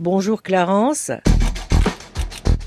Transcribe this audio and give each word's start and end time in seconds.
Bonjour 0.00 0.42
Clarence. 0.42 1.12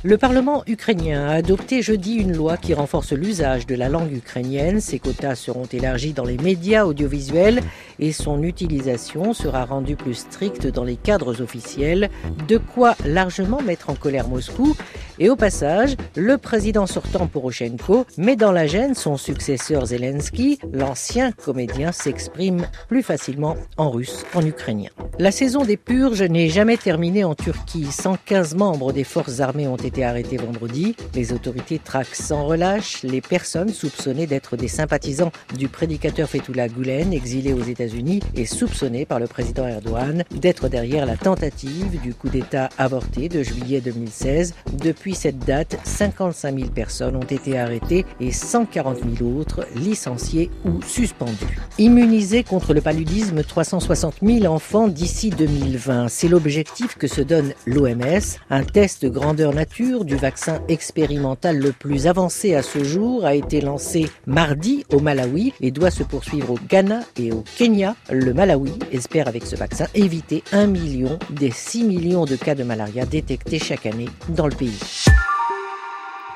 Le 0.02 0.18
Parlement 0.18 0.64
ukrainien 0.66 1.27
a 1.27 1.34
adopté 1.34 1.81
jeudi 1.81 2.14
une 2.14 2.34
loi 2.34 2.56
qui 2.56 2.73
renforce 2.73 3.11
l'usage 3.11 3.65
de 3.65 3.76
la 3.76 3.90
langue 3.90 4.13
ukrainienne. 4.13 4.79
Ses 4.79 5.00
quotas 5.00 5.36
seront 5.36 5.66
élargis 5.66 6.13
dans 6.13 6.24
les 6.24 6.38
médias 6.38 6.86
audiovisuels 6.86 7.62
et 7.99 8.12
son 8.12 8.44
utilisation 8.44 9.34
sera 9.34 9.65
rendue 9.65 9.96
plus 9.96 10.13
stricte 10.13 10.68
dans 10.68 10.84
les 10.84 10.96
cadres 10.96 11.41
officiels. 11.41 12.09
De 12.47 12.57
quoi 12.57 12.96
largement 13.05 13.62
mettre 13.62 13.89
en 13.89 13.95
colère 13.95 14.27
Moscou. 14.27 14.75
Et 15.20 15.30
au 15.31 15.36
passage, 15.36 15.95
le 16.16 16.38
président 16.38 16.86
sortant 16.86 17.25
Poroshenko 17.25 18.05
met 18.18 18.36
dans 18.36 18.52
la 18.52 18.68
gêne 18.68 18.94
son 18.94 19.18
successeur 19.18 19.88
Zelensky. 19.88 20.59
L'ancien 20.71 21.31
comédien 21.31 21.91
s'exprime 21.91 22.68
plus 22.88 23.02
facilement 23.02 23.57
en 23.77 23.89
russe 23.89 24.25
qu'en 24.32 24.45
ukrainien. 24.45 24.91
La 25.18 25.32
saison 25.32 25.66
des 25.66 25.77
purges 25.77 26.21
n'est 26.21 26.50
jamais 26.50 26.77
terminée 26.77 27.23
en 27.23 27.34
Turquie. 27.34 27.88
115 27.91 28.54
membres 28.54 28.93
des 28.93 29.04
forces 29.04 29.39
armées 29.39 29.67
ont 29.67 29.75
été 29.75 29.88
été 29.88 30.03
arrêté 30.03 30.38
vendredi. 30.38 30.95
Les 31.16 31.34
autorités 31.34 31.80
traquent 31.80 32.14
sans 32.14 32.45
relâche 32.45 33.03
les 33.03 33.22
personnes 33.22 33.70
soupçonnées 33.70 34.27
d'être 34.27 34.58
des 34.58 34.67
sympathisants 34.67 35.31
du 35.58 35.70
prédicateur 35.70 36.30
Fethullah 36.30 36.67
Gulen, 36.67 37.14
exilé 37.14 37.53
aux 37.53 37.64
États-Unis 37.64 37.87
et 38.36 38.46
soupçonné 38.46 39.05
par 39.05 39.20
le 39.20 39.27
président 39.27 39.68
Erdogan 39.68 40.23
d'être 40.32 40.70
derrière 40.70 41.05
la 41.05 41.18
tentative 41.18 42.00
du 42.02 42.14
coup 42.14 42.30
d'État 42.30 42.70
avorté 42.78 43.30
de 43.30 43.44
juillet 43.44 43.82
2016. 43.82 44.54
Depuis 44.73 45.16
cette 45.16 45.40
date, 45.40 45.78
55 45.84 46.58
000 46.58 46.70
personnes 46.72 47.16
ont 47.16 47.22
été 47.22 47.58
arrêtées 47.58 48.05
et 48.20 48.31
140 48.31 49.00
000 49.18 49.30
autres 49.38 49.66
licenciées 49.76 50.50
ou 50.66 50.81
suspendues. 50.81 51.59
Immunisés 51.78 52.44
contre 52.44 52.73
le 52.73 52.81
paludisme, 52.81 53.44
360 53.44 54.16
000 54.22 54.45
enfants 54.45 54.88
d'ici 54.88 55.30
2020. 55.30 56.08
C'est 56.09 56.28
l'objectif 56.28 56.98
que 56.98 57.08
se 57.08 57.22
donne 57.22 57.54
l'OMS, 57.66 58.38
un 58.50 58.64
test 58.64 59.06
grandeur 59.06 59.54
nature 59.54 60.06
du 60.06 60.16
vaccin 60.16 60.59
expérimental 60.67 61.58
le 61.58 61.72
plus 61.72 62.08
avancé 62.08 62.56
à 62.56 62.61
ce 62.61 62.83
jour 62.83 63.26
a 63.26 63.36
été 63.36 63.61
lancé 63.61 64.09
mardi 64.26 64.86
au 64.92 65.00
Malawi 65.00 65.54
et 65.61 65.72
doit 65.72 65.92
se 65.92 66.04
poursuivre 66.04 66.52
au 66.52 66.59
Ghana 66.70 67.02
et 67.17 67.31
au 67.31 67.44
Kenya. 67.58 67.77
Le 68.09 68.33
Malawi 68.33 68.73
espère 68.92 69.28
avec 69.28 69.45
ce 69.45 69.56
vaccin 69.56 69.86
éviter 69.94 70.44
un 70.52 70.66
million 70.66 71.20
des 71.30 71.52
6 71.52 71.83
millions 71.83 72.25
de 72.25 72.36
cas 72.36 72.56
de 72.56 72.64
malaria 72.64 73.06
détectés 73.06 73.59
chaque 73.59 73.86
année 73.86 74.09
dans 74.30 74.47
le 74.47 74.56
pays. 74.56 74.80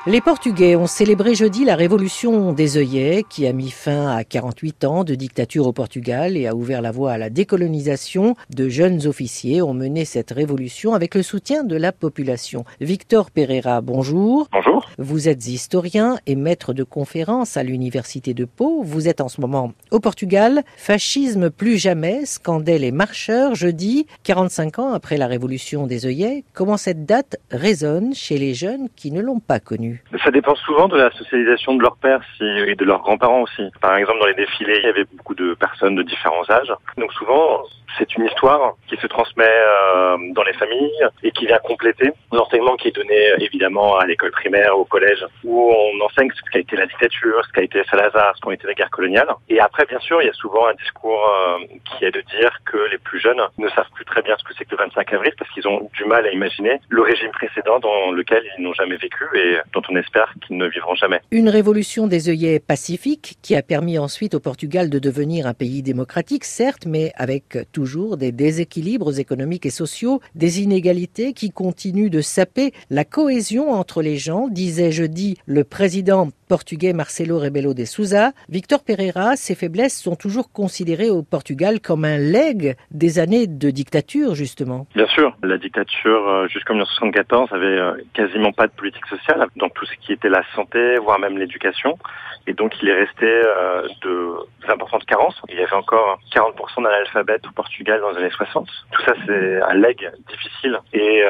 Les 0.04 0.20
Portugais 0.20 0.74
ont 0.74 0.88
célébré 0.88 1.36
jeudi 1.36 1.64
la 1.64 1.76
révolution 1.76 2.52
des 2.52 2.76
œillets 2.76 3.24
qui 3.28 3.46
a 3.46 3.52
mis 3.52 3.70
fin 3.70 4.08
à 4.08 4.24
48 4.24 4.82
ans 4.82 5.04
de 5.04 5.14
dictature 5.14 5.68
au 5.68 5.72
Portugal 5.72 6.36
et 6.36 6.48
a 6.48 6.56
ouvert 6.56 6.82
la 6.82 6.90
voie 6.90 7.12
à 7.12 7.18
la 7.18 7.30
décolonisation. 7.30 8.34
De 8.50 8.68
jeunes 8.68 9.06
officiers 9.06 9.62
ont 9.62 9.74
mené 9.74 10.04
cette 10.04 10.32
révolution 10.32 10.94
avec 10.94 11.14
le 11.14 11.22
soutien 11.22 11.62
de 11.62 11.76
la 11.76 11.92
population. 11.92 12.64
Victor 12.80 13.30
Pereira, 13.30 13.80
bonjour. 13.80 14.48
Bonjour. 14.50 14.88
Vous 14.98 15.28
êtes 15.28 15.46
historien 15.46 16.18
et 16.26 16.34
maître 16.34 16.72
de 16.72 16.82
conférences 16.82 17.56
à 17.56 17.62
l'université 17.62 18.34
de 18.34 18.44
Pau. 18.44 18.82
Vous 18.82 19.06
êtes 19.06 19.20
en 19.20 19.28
ce 19.28 19.40
moment 19.40 19.72
au 19.92 20.00
Portugal. 20.00 20.64
Fascisme 20.76 21.48
plus 21.48 21.78
jamais, 21.78 22.26
scandaient 22.26 22.80
les 22.80 22.90
marcheurs 22.90 23.54
jeudi, 23.54 24.06
45 24.24 24.80
ans 24.80 24.94
après 24.94 25.16
la 25.16 25.28
révolution 25.28 25.86
des 25.86 26.06
œillets. 26.06 26.42
Comment 26.54 26.76
cette 26.76 27.06
date 27.06 27.36
résonne 27.52 28.16
chez 28.16 28.36
les 28.36 28.52
jeunes 28.52 28.88
qui 28.96 29.12
ne 29.12 29.20
l'ont 29.20 29.38
pas 29.38 29.60
connue 29.60 29.91
ça 30.24 30.30
dépend 30.30 30.54
souvent 30.54 30.88
de 30.88 30.96
la 30.96 31.10
socialisation 31.12 31.74
de 31.74 31.82
leur 31.82 31.96
père 31.96 32.20
et 32.40 32.74
de 32.74 32.84
leurs 32.84 33.00
grands-parents 33.00 33.42
aussi. 33.42 33.62
Par 33.80 33.96
exemple, 33.96 34.18
dans 34.20 34.26
les 34.26 34.34
défilés, 34.34 34.78
il 34.78 34.84
y 34.84 34.88
avait 34.88 35.04
beaucoup 35.04 35.34
de 35.34 35.54
personnes 35.54 35.94
de 35.94 36.02
différents 36.02 36.48
âges. 36.50 36.72
Donc 36.96 37.12
souvent, 37.12 37.62
c'est 37.98 38.14
une 38.16 38.26
histoire 38.26 38.74
qui 38.88 38.96
se 38.96 39.06
transmet 39.06 39.44
euh, 39.44 40.16
dans 40.32 40.42
les 40.42 40.52
familles 40.54 41.06
et 41.22 41.30
qui 41.30 41.46
vient 41.46 41.58
compléter 41.58 42.10
l'enseignement 42.32 42.76
qui 42.76 42.88
est 42.88 42.96
donné 42.96 43.32
évidemment 43.38 43.96
à 43.96 44.06
l'école 44.06 44.30
primaire, 44.30 44.78
au 44.78 44.84
collège, 44.84 45.24
où 45.44 45.72
on 45.72 46.04
enseigne 46.04 46.30
ce 46.34 46.50
qu'a 46.50 46.60
été 46.60 46.76
la 46.76 46.86
dictature, 46.86 47.44
ce 47.46 47.52
qu'a 47.52 47.62
été 47.62 47.82
Salazar, 47.90 48.34
ce 48.36 48.40
qu'ont 48.40 48.50
été 48.50 48.66
les 48.66 48.74
guerres 48.74 48.90
coloniales. 48.90 49.28
Et 49.48 49.60
après, 49.60 49.84
bien 49.86 50.00
sûr, 50.00 50.22
il 50.22 50.26
y 50.26 50.30
a 50.30 50.34
souvent 50.34 50.66
un 50.68 50.74
discours 50.74 51.26
euh, 51.26 51.66
qui 51.84 52.04
est 52.04 52.10
de 52.10 52.20
dire 52.20 52.58
que 52.64 52.78
les 52.90 52.98
plus 52.98 53.20
jeunes 53.20 53.40
ne 53.58 53.68
savent 53.70 53.90
plus 53.94 54.04
très 54.04 54.22
bien 54.22 54.36
ce 54.38 54.44
que 54.44 54.54
c'est 54.56 54.64
que 54.64 54.72
le 54.72 54.78
25 54.78 55.12
avril 55.12 55.32
parce 55.38 55.50
qu'ils 55.50 55.66
ont 55.68 55.88
du 55.94 56.04
mal 56.04 56.26
à 56.26 56.30
imaginer 56.30 56.80
le 56.88 57.02
régime 57.02 57.30
précédent 57.30 57.78
dans 57.80 58.10
lequel 58.12 58.42
ils 58.58 58.62
n'ont 58.62 58.74
jamais 58.74 58.96
vécu 58.96 59.24
et 59.34 59.58
dont 59.72 59.82
on 59.88 59.96
espère 59.96 60.32
qu'ils 60.46 60.56
ne 60.56 60.66
vivront 60.66 60.94
jamais. 60.94 61.20
Une 61.30 61.48
révolution 61.48 62.06
des 62.06 62.28
œillets 62.28 62.60
pacifique 62.60 63.36
qui 63.42 63.56
a 63.56 63.62
permis 63.62 63.98
ensuite 63.98 64.34
au 64.34 64.40
Portugal 64.40 64.90
de 64.90 64.98
devenir 64.98 65.46
un 65.46 65.54
pays 65.54 65.82
démocratique, 65.82 66.44
certes, 66.44 66.86
mais 66.86 67.12
avec 67.16 67.58
tout 67.72 67.81
toujours 67.82 68.16
des 68.16 68.30
déséquilibres 68.30 69.18
économiques 69.18 69.66
et 69.66 69.70
sociaux, 69.70 70.20
des 70.36 70.60
inégalités 70.60 71.32
qui 71.32 71.50
continuent 71.50 72.10
de 72.10 72.20
saper 72.20 72.72
la 72.90 73.04
cohésion 73.04 73.72
entre 73.72 74.02
les 74.02 74.18
gens, 74.18 74.46
disait 74.46 74.92
jeudi 74.92 75.36
le 75.46 75.64
président 75.64 76.28
portugais 76.52 76.92
Marcelo 76.92 77.38
Rebelo 77.38 77.72
de 77.72 77.86
Souza. 77.86 78.32
Victor 78.50 78.84
Pereira, 78.84 79.36
ces 79.36 79.54
faiblesses 79.54 79.98
sont 79.98 80.16
toujours 80.16 80.52
considérées 80.52 81.08
au 81.08 81.22
Portugal 81.22 81.80
comme 81.80 82.04
un 82.04 82.18
leg 82.18 82.76
des 82.90 83.18
années 83.18 83.46
de 83.46 83.70
dictature, 83.70 84.34
justement. 84.34 84.86
Bien 84.94 85.06
sûr, 85.06 85.34
la 85.42 85.56
dictature 85.56 86.28
euh, 86.28 86.48
jusqu'en 86.48 86.74
1974 86.74 87.54
avait 87.54 87.64
euh, 87.64 87.94
quasiment 88.12 88.52
pas 88.52 88.66
de 88.66 88.72
politique 88.72 89.06
sociale 89.06 89.46
dans 89.56 89.70
tout 89.70 89.86
ce 89.86 89.94
qui 90.02 90.12
était 90.12 90.28
la 90.28 90.42
santé, 90.54 90.98
voire 90.98 91.18
même 91.18 91.38
l'éducation. 91.38 91.98
Et 92.46 92.52
donc 92.52 92.70
il 92.82 92.88
est 92.90 93.00
resté 93.04 93.24
euh, 93.24 93.88
de 94.02 94.34
importantes 94.68 95.06
carences. 95.06 95.40
Il 95.48 95.58
y 95.58 95.62
avait 95.62 95.72
encore 95.72 96.18
40% 96.34 96.82
d'analphabètes 96.82 97.46
au 97.46 97.52
Portugal 97.52 97.98
dans 98.02 98.10
les 98.10 98.18
années 98.18 98.30
60. 98.30 98.68
Tout 98.90 99.02
ça, 99.06 99.14
c'est 99.24 99.62
un 99.62 99.74
leg 99.74 99.96
difficile. 100.28 100.78
Et 100.92 101.22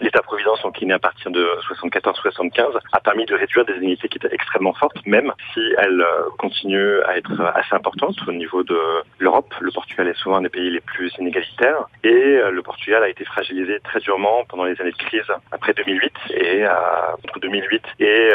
L'État-providence, 0.00 0.60
est 0.80 0.86
né 0.86 0.94
à 0.94 0.98
partir 0.98 1.30
de 1.30 1.46
74-75, 1.68 2.78
a 2.92 3.00
permis 3.00 3.26
de 3.26 3.34
réduire 3.34 3.64
des 3.64 3.74
inégalités 3.74 4.08
qui 4.08 4.18
étaient 4.18 4.34
extrêmement 4.34 4.72
fortes, 4.72 4.96
même 5.06 5.32
si 5.52 5.60
elles 5.78 6.00
euh, 6.00 6.30
continuent 6.38 7.00
à 7.06 7.18
être 7.18 7.40
assez 7.54 7.74
importantes 7.74 8.16
au 8.26 8.32
niveau 8.32 8.62
de 8.62 8.78
l'Europe. 9.18 9.52
Le 9.60 9.70
Portugal 9.70 10.08
est 10.08 10.14
souvent 10.14 10.36
un 10.36 10.42
des 10.42 10.48
pays 10.48 10.70
les 10.70 10.80
plus 10.80 11.12
inégalitaires 11.18 11.84
et 12.02 12.08
euh, 12.08 12.50
le 12.50 12.62
Portugal 12.62 13.02
a 13.02 13.08
été 13.08 13.24
fragilisé 13.24 13.78
très 13.80 14.00
durement 14.00 14.44
pendant 14.48 14.64
les 14.64 14.80
années 14.80 14.92
de 14.92 14.96
crise 14.96 15.30
après 15.52 15.74
2008 15.74 16.12
et 16.30 16.66
entre 16.66 17.40
2008 17.40 17.82
et 18.00 18.30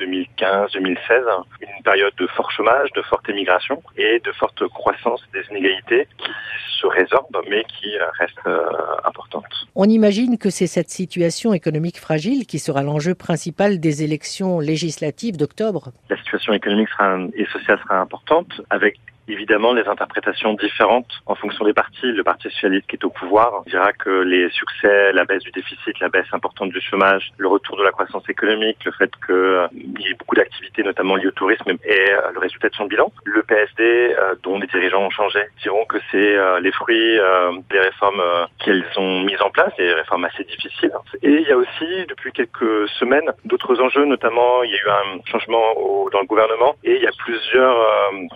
2015-2016, 0.00 0.98
une 1.60 1.82
période 1.84 2.14
de 2.16 2.26
fort 2.28 2.50
chômage, 2.50 2.90
de 2.92 3.02
forte 3.02 3.28
émigration 3.28 3.82
et 3.96 4.20
de 4.20 4.32
forte 4.32 4.66
croissance 4.68 5.22
des 5.32 5.42
inégalités 5.50 6.08
qui 6.18 6.30
se 6.80 6.86
résorbent 6.86 7.42
mais 7.48 7.64
qui 7.64 7.96
restent 8.18 8.48
importantes. 9.04 9.47
On 9.80 9.84
imagine 9.84 10.38
que 10.38 10.50
c'est 10.50 10.66
cette 10.66 10.90
situation 10.90 11.54
économique 11.54 12.00
fragile 12.00 12.46
qui 12.46 12.58
sera 12.58 12.82
l'enjeu 12.82 13.14
principal 13.14 13.78
des 13.78 14.02
élections 14.02 14.58
législatives 14.58 15.36
d'octobre. 15.36 15.92
La 16.10 16.16
situation 16.16 16.52
économique 16.52 16.88
et 17.34 17.46
sociale 17.46 17.78
sera 17.84 18.00
importante 18.00 18.60
avec 18.70 18.98
évidemment 19.28 19.72
les 19.72 19.86
interprétations 19.86 20.54
différentes 20.54 21.10
en 21.26 21.34
fonction 21.34 21.64
des 21.64 21.72
partis. 21.72 22.12
Le 22.12 22.24
Parti 22.24 22.48
socialiste 22.50 22.86
qui 22.88 22.96
est 22.96 23.04
au 23.04 23.10
pouvoir 23.10 23.62
dira 23.66 23.92
que 23.92 24.10
les 24.10 24.48
succès, 24.50 25.12
la 25.12 25.24
baisse 25.24 25.42
du 25.42 25.50
déficit, 25.50 25.98
la 26.00 26.08
baisse 26.08 26.26
importante 26.32 26.70
du 26.70 26.80
chômage, 26.80 27.30
le 27.36 27.48
retour 27.48 27.76
de 27.76 27.82
la 27.82 27.90
croissance 27.90 28.28
économique, 28.28 28.84
le 28.84 28.92
fait 28.92 29.10
qu'il 29.26 29.34
euh, 29.34 29.68
y 29.72 30.08
ait 30.08 30.14
beaucoup 30.14 30.34
d'activités, 30.34 30.82
notamment 30.82 31.16
liées 31.16 31.28
au 31.28 31.32
tourisme, 31.32 31.70
est 31.84 32.10
euh, 32.10 32.32
le 32.32 32.38
résultat 32.38 32.68
de 32.68 32.74
son 32.74 32.86
bilan. 32.86 33.12
Le 33.24 33.42
PSD, 33.42 33.82
euh, 34.18 34.34
dont 34.42 34.58
les 34.58 34.66
dirigeants 34.66 35.02
ont 35.02 35.10
changé, 35.10 35.40
diront 35.62 35.84
que 35.84 35.98
c'est 36.10 36.36
les 36.60 36.72
fruits 36.72 37.18
des 37.70 37.78
réformes 37.78 38.22
qu'elles 38.58 38.84
ont 38.96 39.22
mises 39.22 39.40
en 39.40 39.50
place, 39.50 39.72
des 39.76 39.92
réformes 39.92 40.24
assez 40.24 40.44
difficiles. 40.44 40.92
Et 41.22 41.30
il 41.30 41.42
y 41.42 41.52
a 41.52 41.56
aussi, 41.56 42.06
depuis 42.08 42.32
quelques 42.32 42.88
semaines, 42.98 43.30
d'autres 43.44 43.80
enjeux, 43.80 44.04
notamment 44.04 44.62
il 44.62 44.70
y 44.70 44.74
a 44.74 44.78
eu 44.78 44.88
un 44.88 45.22
changement 45.24 45.74
dans 46.12 46.20
le 46.20 46.26
gouvernement 46.26 46.74
et 46.84 46.96
il 46.96 47.02
y 47.02 47.06
a 47.06 47.12
plusieurs 47.18 47.76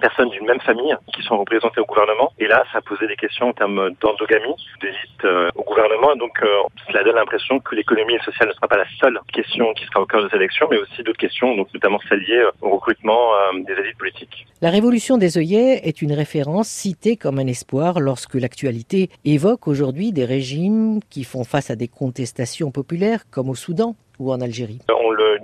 personnes 0.01 0.31
d'une 0.31 0.47
même 0.47 0.61
famille 0.61 0.82
qui 1.15 1.23
sont 1.23 1.39
représentés 1.39 1.81
au 1.81 1.85
gouvernement. 1.85 2.33
Et 2.39 2.47
là, 2.47 2.65
ça 2.73 2.79
a 2.79 2.81
posé 2.81 3.07
des 3.07 3.17
questions 3.17 3.49
en 3.49 3.53
termes 3.53 3.91
d'endogamie, 4.01 4.55
d'élite 4.81 5.25
euh, 5.25 5.51
au 5.55 5.63
gouvernement. 5.63 6.15
Donc, 6.17 6.43
euh, 6.43 6.47
cela 6.89 7.05
donne 7.05 7.17
l'impression 7.17 7.61
que 7.61 7.75
l'économie 7.75 8.19
sociale 8.25 8.49
ne 8.49 8.55
sera 8.55 8.69
pas 8.69 8.79
la 8.79 8.87
seule 9.01 9.19
question 9.33 9.73
qui 9.75 9.85
sera 9.87 10.01
au 10.01 10.07
cœur 10.07 10.29
des 10.29 10.37
élections, 10.37 10.67
mais 10.71 10.79
aussi 10.79 11.03
d'autres 11.03 11.19
questions, 11.19 11.55
donc 11.57 11.69
notamment 11.75 11.99
celles 12.09 12.21
liées 12.21 12.45
au 12.61 12.71
recrutement 12.71 13.35
euh, 13.35 13.63
des 13.63 13.75
élites 13.75 13.99
politiques. 13.99 14.47
La 14.61 14.71
révolution 14.71 15.19
des 15.19 15.39
œillets 15.39 15.81
est 15.87 16.03
une 16.03 16.13
référence 16.13 16.69
citée 16.69 17.17
comme 17.17 17.39
un 17.39 17.47
espoir 17.47 18.01
lorsque 18.01 18.35
l'actualité 18.35 19.11
évoque 19.25 19.69
aujourd'hui 19.69 20.13
des 20.13 20.25
régimes 20.25 21.01
qui 21.11 21.25
font 21.25 21.45
face 21.45 21.71
à 21.71 21.77
des 21.77 21.89
contestations 21.89 22.71
populaires, 22.71 23.25
comme 23.31 23.49
au 23.49 23.55
Soudan 23.55 23.97
en 24.31 24.41
Algérie? 24.41 24.79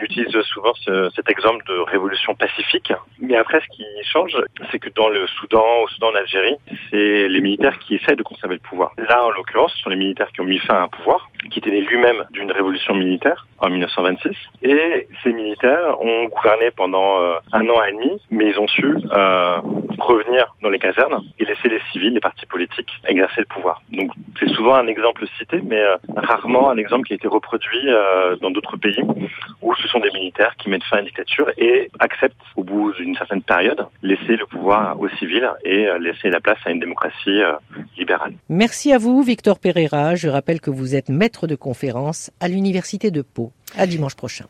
Utilise 0.01 0.41
souvent 0.43 0.73
ce, 0.75 1.11
cet 1.15 1.29
exemple 1.29 1.65
de 1.67 1.79
révolution 1.91 2.35
pacifique. 2.35 2.93
Mais 3.21 3.37
après, 3.37 3.61
ce 3.61 3.77
qui 3.77 3.85
change, 4.05 4.37
c'est 4.71 4.79
que 4.79 4.89
dans 4.91 5.09
le 5.09 5.27
Soudan, 5.27 5.65
au 5.83 5.89
Soudan, 5.89 6.09
en 6.09 6.15
Algérie, 6.15 6.57
c'est 6.91 7.29
les 7.29 7.41
militaires 7.41 7.79
qui 7.79 7.97
essaient 7.97 8.17
de 8.17 8.23
conserver 8.23 8.55
le 8.55 8.61
pouvoir. 8.61 8.93
Là, 8.97 9.25
en 9.25 9.31
l'occurrence, 9.31 9.73
ce 9.75 9.81
sont 9.81 9.91
les 9.91 9.97
militaires 9.97 10.31
qui 10.33 10.41
ont 10.41 10.45
mis 10.45 10.59
fin 10.59 10.75
à 10.75 10.83
un 10.83 10.89
pouvoir, 10.89 11.29
qui 11.51 11.59
était 11.59 11.71
né 11.71 11.81
lui-même 11.81 12.25
d'une 12.31 12.51
révolution 12.53 12.95
militaire 12.95 13.47
en 13.59 13.71
1926. 13.71 14.37
Et 14.63 15.09
ces 15.23 15.33
militaires 15.33 16.01
ont 16.01 16.25
gouverné 16.27 16.71
pendant 16.77 17.21
euh, 17.21 17.35
un 17.53 17.69
an 17.69 17.83
et 17.85 17.93
demi, 17.93 18.21
mais 18.31 18.51
ils 18.51 18.59
ont 18.59 18.69
su 18.69 18.85
euh, 19.13 19.61
revenir 19.99 20.55
dans 20.63 20.71
les 20.71 20.79
casernes 20.79 21.23
et 21.39 21.45
laisser 21.45 21.69
les 21.69 21.81
civils, 21.93 22.15
les 22.15 22.21
partis 22.21 22.47
politiques, 22.47 22.91
exercer 23.07 23.41
le 23.41 23.47
pouvoir. 23.47 23.83
Donc 23.91 24.11
c'est 24.39 24.49
souvent 24.51 24.75
un 24.75 24.87
exemple 24.87 25.27
cité, 25.39 25.61
mais 25.65 25.81
euh, 25.81 25.97
rarement 26.17 26.71
un 26.71 26.77
exemple 26.77 27.07
qui 27.07 27.15
a 27.15 27.17
été 27.17 27.29
reproduit 27.29 27.89
euh, 27.89 28.37
dans 28.37 28.51
d'autres 28.51 28.77
pays 28.77 29.03
où 29.63 29.75
ce 29.75 29.89
sont 29.89 30.01
des 30.01 30.11
militaires 30.11 30.55
qui 30.59 30.71
mettent 30.71 30.85
fin 30.85 30.99
à 30.99 31.01
une 31.01 31.07
dictature 31.07 31.51
et 31.59 31.91
acceptent, 31.99 32.37
au 32.57 32.65
bout 32.65 32.93
d'une 32.93 33.17
certaine 33.17 33.43
période, 33.43 33.87
laisser 34.03 34.37
le 34.37 34.47
pouvoir 34.47 35.01
aux 35.01 35.09
civils 35.11 35.49
et 35.65 35.89
laisser 36.01 36.31
la 36.31 36.41
place 36.41 36.59
à 36.65 36.71
une 36.71 36.81
démocratie 36.81 37.43
Merci 38.49 38.93
à 38.93 38.99
vous, 38.99 39.23
Victor 39.23 39.59
Pereira. 39.59 40.15
Je 40.15 40.29
rappelle 40.29 40.61
que 40.61 40.71
vous 40.71 40.95
êtes 40.95 41.09
maître 41.09 41.47
de 41.47 41.55
conférence 41.55 42.31
à 42.41 42.49
l'Université 42.49 43.11
de 43.11 43.23
Pau. 43.23 43.53
À 43.77 43.87
dimanche 43.87 44.15
prochain. 44.15 44.47